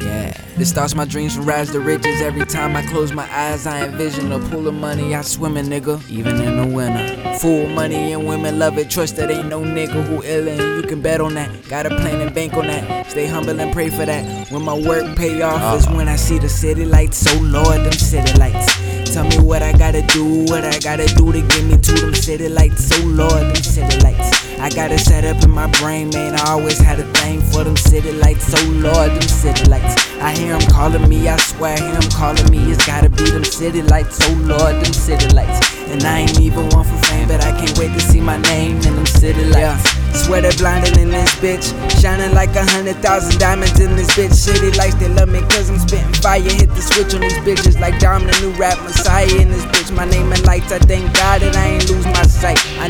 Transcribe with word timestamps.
Yeah, 0.00 0.40
this 0.56 0.70
starts 0.70 0.94
my 0.94 1.04
dreams 1.04 1.34
from 1.34 1.46
rise 1.46 1.70
to 1.72 1.80
riches. 1.80 2.20
Every 2.20 2.44
time 2.46 2.76
I 2.76 2.86
close 2.86 3.12
my 3.12 3.28
eyes, 3.32 3.66
I 3.66 3.84
envision 3.86 4.30
a 4.30 4.38
pool 4.48 4.68
of 4.68 4.74
money. 4.74 5.14
I 5.14 5.22
swim 5.22 5.56
in, 5.56 5.66
nigga, 5.66 6.08
even 6.08 6.40
in 6.40 6.56
the 6.56 6.66
winter. 6.74 7.38
Fool 7.38 7.66
money 7.68 8.12
and 8.12 8.26
women 8.26 8.58
love 8.58 8.78
it. 8.78 8.88
Trust 8.88 9.16
that 9.16 9.30
ain't 9.30 9.48
no 9.48 9.60
nigga 9.60 10.04
who 10.06 10.22
ill 10.22 10.48
and 10.48 10.60
you 10.82 10.88
can 10.88 11.02
bet 11.02 11.20
on 11.20 11.34
that. 11.34 11.50
Got 11.68 11.86
a 11.86 11.90
plan 11.90 12.20
and 12.20 12.34
bank 12.34 12.54
on 12.54 12.66
that. 12.68 13.10
Stay 13.10 13.26
humble 13.26 13.60
and 13.60 13.72
pray 13.72 13.90
for 13.90 14.06
that. 14.06 14.50
When 14.50 14.62
my 14.62 14.78
work 14.78 15.16
pay 15.16 15.42
off 15.42 15.78
is 15.78 15.86
uh. 15.86 15.92
when 15.92 16.08
I 16.08 16.16
see 16.16 16.38
the 16.38 16.48
city 16.48 16.84
lights. 16.84 17.26
Oh 17.28 17.40
Lord, 17.42 17.80
them 17.80 17.92
city 17.92 18.32
lights. 18.38 18.85
Tell 19.16 19.24
me 19.24 19.38
what 19.38 19.62
I 19.62 19.72
gotta 19.72 20.02
do, 20.02 20.44
what 20.44 20.62
I 20.62 20.78
gotta 20.78 21.06
do 21.14 21.32
to 21.32 21.40
get 21.40 21.64
me 21.64 21.78
to 21.78 21.92
them 21.92 22.14
city 22.14 22.50
lights. 22.50 22.90
Oh 22.92 23.06
Lord, 23.06 23.44
them 23.48 23.62
city 23.62 23.98
lights. 24.00 24.28
I 24.60 24.68
got 24.68 24.92
it 24.92 24.98
set 24.98 25.24
up 25.24 25.42
in 25.42 25.50
my 25.52 25.68
brain, 25.80 26.10
man. 26.10 26.34
I 26.34 26.50
always 26.50 26.78
had 26.78 27.00
a 27.00 27.04
thing 27.14 27.40
for 27.40 27.64
them 27.64 27.76
city 27.76 28.12
lights. 28.12 28.52
Oh 28.54 28.70
Lord, 28.72 29.12
them 29.12 29.22
city 29.22 29.70
lights. 29.70 29.96
I 30.20 30.36
hear 30.36 30.58
them 30.58 30.68
calling 30.70 31.08
me, 31.08 31.30
I 31.30 31.38
swear 31.38 31.78
I 31.78 31.80
hear 31.80 31.98
them 31.98 32.10
calling 32.10 32.50
me. 32.50 32.58
It's 32.70 32.86
gotta 32.86 33.08
be 33.08 33.24
them 33.30 33.44
city 33.44 33.80
lights. 33.80 34.18
Oh 34.20 34.34
Lord, 34.44 34.84
them 34.84 34.92
city 34.92 35.34
lights. 35.34 35.64
And 35.88 36.04
I 36.04 36.18
ain't 36.18 36.38
even 36.38 36.68
one 36.68 36.84
for 36.84 37.06
fame, 37.06 37.26
but 37.26 37.42
I 37.42 37.52
can't 37.58 37.78
wait 37.78 37.94
to 37.94 38.00
see 38.00 38.20
my 38.20 38.36
name 38.36 38.76
in 38.82 38.96
them 38.96 39.06
city 39.06 39.46
lights. 39.46 39.82
Swear 39.82 39.95
they're 40.24 40.52
blinding 40.56 40.98
in 40.98 41.10
this 41.10 41.34
bitch. 41.36 41.66
Shining 42.00 42.32
like 42.34 42.54
a 42.56 42.64
hundred 42.64 42.96
thousand 42.96 43.38
diamonds 43.38 43.78
in 43.80 43.96
this 43.96 44.08
bitch. 44.16 44.32
City 44.32 44.70
lights, 44.78 44.94
they 44.96 45.08
love 45.08 45.28
me 45.28 45.40
cause 45.40 45.68
I'm 45.68 45.78
spitting 45.78 46.12
fire. 46.14 46.40
Hit 46.40 46.70
the 46.70 46.80
switch 46.80 47.14
on 47.14 47.20
these 47.20 47.36
bitches 47.44 47.78
like 47.80 47.98
Dom, 47.98 48.26
the 48.26 48.32
new 48.40 48.52
rap 48.56 48.78
messiah 48.82 49.28
in 49.36 49.50
this 49.50 49.64
bitch. 49.66 49.94
My 49.94 50.04
name 50.04 50.32
in 50.32 50.42
lights, 50.44 50.72
I 50.72 50.78
thank 50.78 51.12
God 51.14 51.42
that 51.42 51.56
I 51.56 51.76
ain't 51.76 51.90
lose 51.90 52.04
my 52.06 52.15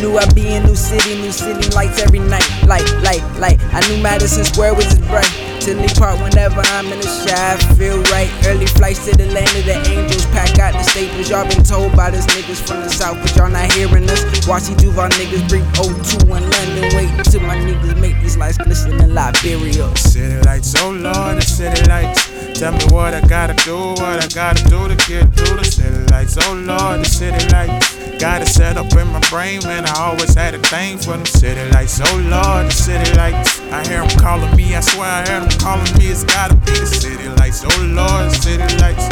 knew 0.00 0.16
I'd 0.18 0.34
be 0.34 0.46
in 0.54 0.64
new 0.64 0.76
city, 0.76 1.14
new 1.20 1.32
city 1.32 1.68
lights 1.70 2.00
every 2.02 2.20
night. 2.20 2.46
Light, 2.66 2.86
light, 3.02 3.22
light. 3.38 3.58
I 3.72 3.80
knew 3.88 4.02
Madison 4.02 4.44
Square 4.44 4.74
was 4.74 4.86
as 4.86 4.98
bright. 5.06 5.28
Tinley 5.60 5.88
Park 5.98 6.20
whenever 6.22 6.60
I'm 6.76 6.86
in 6.92 7.00
the 7.00 7.08
I 7.08 7.58
feel 7.74 8.00
right. 8.14 8.30
Early 8.46 8.66
flights 8.66 9.04
to 9.06 9.16
the 9.16 9.26
land 9.26 9.50
of 9.56 9.64
the 9.66 9.76
angels, 9.90 10.24
pack 10.26 10.58
out 10.58 10.72
the 10.72 10.82
staples. 10.82 11.28
Y'all 11.28 11.46
been 11.48 11.62
told 11.62 11.94
by 11.96 12.10
this 12.10 12.26
niggas 12.26 12.66
from 12.66 12.80
the 12.82 12.88
south, 12.88 13.18
but 13.20 13.34
y'all 13.36 13.50
not 13.50 13.70
hearing 13.72 14.08
us. 14.08 14.46
Watch 14.46 14.64
these 14.64 14.76
Duval 14.76 15.10
niggas 15.10 15.48
bring 15.48 15.64
O2 15.76 16.22
in 16.24 16.44
London. 16.48 16.84
Wait 16.96 17.24
till 17.26 17.42
my 17.42 17.56
niggas 17.56 18.00
make 18.00 18.18
these 18.20 18.36
lights 18.36 18.58
glisten 18.58 19.00
in 19.00 19.14
Liberia. 19.14 19.94
City 19.96 20.40
lights, 20.46 20.74
oh 20.78 20.90
Lord, 20.90 21.36
the 21.36 21.42
city 21.42 21.82
lights. 21.88 22.30
Tell 22.58 22.72
me 22.72 22.84
what 22.90 23.14
I 23.14 23.20
gotta 23.26 23.54
do, 23.64 23.76
what 23.76 24.22
I 24.22 24.28
gotta 24.28 24.62
do 24.68 24.88
to 24.88 24.96
get 25.08 25.26
through 25.34 25.58
the 25.58 25.64
city 25.64 26.06
lights. 26.12 26.38
Oh 26.40 26.54
Lord, 26.54 27.00
the 27.00 27.04
city 27.04 27.48
lights. 27.52 27.97
Got 28.18 28.42
it 28.42 28.48
set 28.48 28.76
up 28.76 28.92
in 28.94 29.06
my 29.08 29.20
brain, 29.30 29.60
man. 29.62 29.86
I 29.86 29.94
always 30.10 30.34
had 30.34 30.52
a 30.52 30.58
thing 30.58 30.98
for 30.98 31.12
them 31.12 31.24
city 31.24 31.70
lights. 31.70 32.00
Oh 32.02 32.16
Lord, 32.26 32.66
the 32.66 32.70
city 32.70 33.14
lights. 33.14 33.60
I 33.70 33.86
hear 33.86 34.02
them 34.02 34.10
calling 34.18 34.56
me, 34.56 34.74
I 34.74 34.80
swear 34.80 35.06
I 35.06 35.28
hear 35.28 35.38
them 35.38 35.48
calling 35.60 35.86
me. 35.98 36.08
It's 36.08 36.24
gotta 36.24 36.56
be 36.56 36.72
the 36.72 36.86
city 36.86 37.28
lights. 37.38 37.62
Oh 37.64 37.82
Lord, 37.94 38.26
the 38.26 38.34
city 38.34 38.76
lights. 38.82 39.06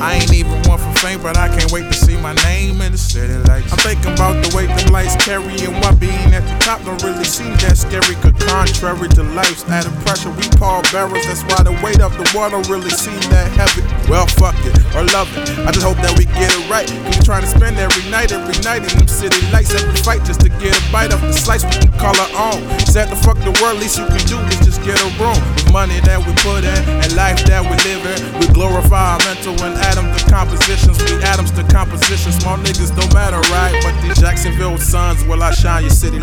I 0.00 0.14
ain't 0.14 0.32
even 0.32 0.62
one 0.70 0.78
for 0.78 0.94
fame, 1.00 1.20
but 1.20 1.36
I 1.36 1.48
can't 1.48 1.72
wait 1.72 1.90
to 1.90 1.92
see 1.92 2.16
my 2.16 2.34
name 2.46 2.80
in 2.80 2.92
the 2.92 2.98
city 2.98 3.34
lights. 3.50 3.72
I'm 3.72 3.78
thinking 3.78 4.14
about 4.14 4.38
the 4.44 4.56
way 4.56 4.66
them 4.66 4.92
lights 4.92 5.16
carry 5.16 5.58
and 5.66 5.74
why 5.82 5.94
being 5.94 6.30
at 6.30 6.46
the 6.46 6.61
don't 6.84 7.02
really 7.02 7.24
seem 7.24 7.54
that 7.62 7.78
scary. 7.78 8.14
Cause 8.20 8.34
contrary 8.44 9.08
to 9.16 9.22
life's 9.34 9.64
added 9.70 9.94
pressure, 10.04 10.30
we 10.30 10.46
Paul 10.58 10.82
barrels. 10.92 11.24
That's 11.26 11.42
why 11.50 11.62
the 11.62 11.74
weight 11.82 12.02
of 12.02 12.14
the 12.18 12.26
water 12.34 12.58
really 12.70 12.90
seem 12.90 13.18
that 13.32 13.48
heavy. 13.56 13.82
Well, 14.10 14.26
fuck 14.26 14.58
it 14.66 14.74
or 14.94 15.06
love 15.14 15.30
it. 15.38 15.48
I 15.64 15.70
just 15.72 15.86
hope 15.86 15.98
that 16.02 16.14
we 16.18 16.26
get 16.36 16.50
it 16.52 16.64
right. 16.68 16.86
We 17.08 17.16
trying 17.24 17.42
to 17.42 17.50
spend 17.50 17.78
every 17.78 18.04
night, 18.10 18.32
every 18.32 18.58
night 18.60 18.84
in 18.84 18.92
them 18.98 19.08
city 19.08 19.40
lights. 19.54 19.72
Every 19.72 19.96
fight 20.02 20.24
just 20.26 20.42
to 20.42 20.50
get 20.60 20.74
a 20.74 20.82
bite 20.92 21.14
of 21.14 21.22
the 21.22 21.32
slice 21.32 21.64
we 21.64 21.78
can 21.78 21.94
call 21.96 22.14
our 22.18 22.52
own. 22.52 22.60
Set 22.84 23.08
the 23.08 23.16
fuck 23.16 23.38
the 23.40 23.54
world, 23.62 23.80
least 23.80 23.96
you 23.96 24.06
can 24.06 24.22
do 24.28 24.36
is 24.52 24.60
just 24.60 24.82
get 24.84 24.98
a 25.00 25.10
room. 25.16 25.38
With 25.56 25.72
money 25.72 26.00
that 26.04 26.20
we 26.20 26.34
put 26.44 26.66
in 26.66 26.82
and 27.00 27.10
life 27.16 27.40
that 27.48 27.62
we 27.64 27.74
live 27.88 28.04
in. 28.04 28.18
We 28.40 28.46
glorify 28.52 29.16
our 29.16 29.20
mental 29.24 29.56
and 29.64 29.78
atoms 29.88 30.11
to 30.11 30.11
compositions. 30.32 30.98
We 31.04 31.22
atoms 31.22 31.50
to 31.52 31.62
compositions. 31.64 32.36
Small 32.38 32.56
niggas 32.56 32.96
don't 32.96 33.12
matter, 33.12 33.40
right? 33.52 33.78
But 33.84 34.00
these 34.00 34.18
Jacksonville 34.18 34.78
suns, 34.78 35.22
will 35.24 35.42
I 35.42 35.50
shine 35.50 35.82
your 35.82 35.90
city 35.90 36.18